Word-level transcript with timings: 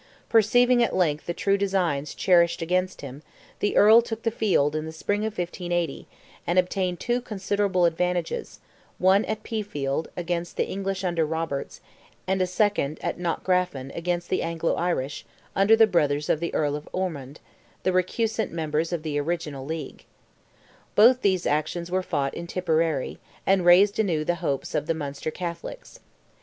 Perceiving 0.29 0.81
at 0.81 0.95
length 0.95 1.27
the 1.27 1.33
true 1.35 1.59
designs 1.59 2.15
cherished 2.15 2.63
against 2.63 3.01
him, 3.01 3.21
the 3.59 3.77
Earl 3.77 4.01
took 4.01 4.23
the 4.23 4.31
field 4.31 4.75
in 4.75 4.85
the 4.87 4.91
spring 4.91 5.21
of 5.25 5.37
1580, 5.37 6.07
and 6.47 6.57
obtained 6.57 6.99
two 6.99 7.21
considerable 7.21 7.85
advantages, 7.85 8.59
one 8.97 9.23
at 9.25 9.43
Pea 9.43 9.61
field, 9.61 10.07
against 10.17 10.57
the 10.57 10.65
English 10.65 11.03
under 11.03 11.23
Roberts, 11.23 11.81
and 12.25 12.41
a 12.41 12.47
second 12.47 12.97
at 13.03 13.19
Knockgraffon 13.19 13.91
against 13.95 14.29
the 14.29 14.41
Anglo 14.41 14.73
Irish, 14.73 15.23
under 15.55 15.75
the 15.75 15.85
brothers 15.85 16.29
of 16.29 16.39
the 16.39 16.51
Earl 16.51 16.75
of 16.75 16.89
Ormond, 16.91 17.39
the 17.83 17.93
recusant 17.93 18.49
members 18.51 18.91
of 18.91 19.03
the 19.03 19.19
original 19.19 19.67
league. 19.67 20.05
Both 20.95 21.21
these 21.21 21.45
actions 21.45 21.91
were 21.91 22.01
fought 22.01 22.33
in 22.33 22.47
Tipperary, 22.47 23.19
and 23.45 23.63
raised 23.67 23.99
anew 23.99 24.25
the 24.25 24.33
hopes 24.41 24.73
of 24.73 24.87
the 24.87 24.95
Munster 24.95 25.29
Catholics. 25.29 25.99